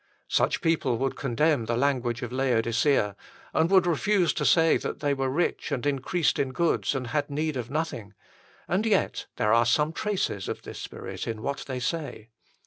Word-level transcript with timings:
Such 0.29 0.61
people 0.61 0.97
would 0.97 1.15
condemn 1.15 1.65
the 1.65 1.77
language 1.77 2.23
of 2.23 2.31
Laodicea, 2.31 3.15
and 3.53 3.69
would 3.69 3.85
refuse 3.85 4.33
to 4.33 4.45
say 4.47 4.75
that 4.77 4.99
they 4.99 5.13
were 5.13 5.29
rich 5.29 5.71
and 5.71 5.85
increased 5.85 6.39
in 6.39 6.53
goods 6.53 6.95
and 6.95 7.05
had 7.05 7.29
need 7.29 7.55
of 7.55 7.69
nothing, 7.69 8.15
1 8.65 8.77
and 8.79 8.85
yet 8.87 9.27
there 9.35 9.53
are 9.53 9.63
some 9.63 9.93
traces 9.93 10.49
of 10.49 10.63
this 10.63 10.79
spirit 10.79 11.27
in 11.27 11.43
what 11.43 11.65
they 11.67 11.79
say. 11.79 12.29